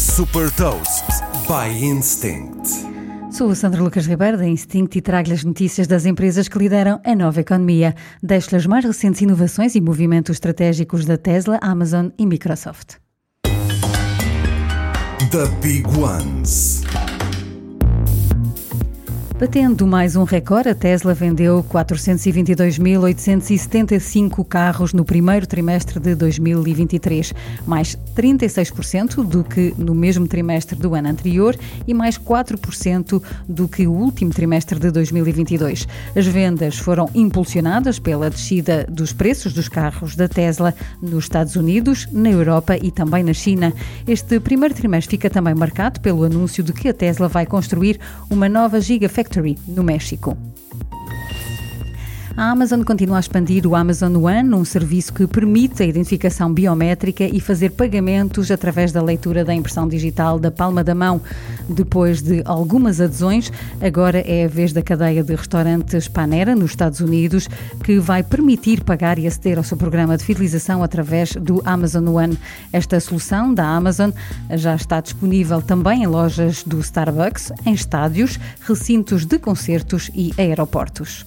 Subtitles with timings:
[0.00, 1.04] Super Toast
[1.46, 2.66] by Instinct.
[3.30, 6.98] Sou a Sandra Lucas Ribeiro da Instinct e trago-lhe as notícias das empresas que lideram
[7.04, 7.94] a nova economia.
[8.22, 12.94] Deixo-lhe as mais recentes inovações e movimentos estratégicos da Tesla, Amazon e Microsoft.
[15.30, 16.79] The Big Ones.
[19.40, 27.32] Batendo mais um recorde, a Tesla vendeu 422.875 carros no primeiro trimestre de 2023,
[27.66, 33.86] mais 36% do que no mesmo trimestre do ano anterior e mais 4% do que
[33.86, 35.88] o último trimestre de 2022.
[36.14, 42.06] As vendas foram impulsionadas pela descida dos preços dos carros da Tesla nos Estados Unidos,
[42.12, 43.72] na Europa e também na China.
[44.06, 47.98] Este primeiro trimestre fica também marcado pelo anúncio de que a Tesla vai construir
[48.28, 49.29] uma nova Gigafactory
[49.68, 50.36] no México.
[52.36, 57.24] A Amazon continua a expandir o Amazon One, um serviço que permite a identificação biométrica
[57.24, 61.20] e fazer pagamentos através da leitura da impressão digital da palma da mão.
[61.68, 67.00] Depois de algumas adesões, agora é a vez da cadeia de restaurantes Panera, nos Estados
[67.00, 67.48] Unidos,
[67.82, 72.38] que vai permitir pagar e aceder ao seu programa de fidelização através do Amazon One.
[72.72, 74.10] Esta solução da Amazon
[74.50, 81.26] já está disponível também em lojas do Starbucks, em estádios, recintos de concertos e aeroportos.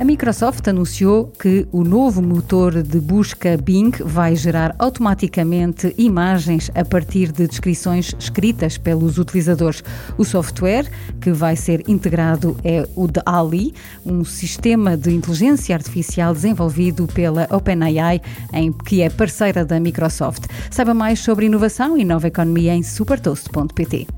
[0.00, 6.84] A Microsoft anunciou que o novo motor de busca Bing vai gerar automaticamente imagens a
[6.84, 9.82] partir de descrições escritas pelos utilizadores.
[10.16, 10.88] O software
[11.20, 13.74] que vai ser integrado é o de Ali,
[14.06, 20.44] um sistema de inteligência artificial desenvolvido pela OpenAI, em que é parceira da Microsoft.
[20.70, 24.17] Saiba mais sobre inovação e nova economia em supertoast.pt.